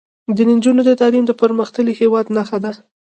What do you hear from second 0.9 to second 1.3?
تعلیم